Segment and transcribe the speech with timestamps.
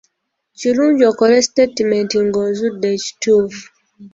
[0.59, 3.63] Kirungi okole sitaatimenti ng'ozudde ekituufu.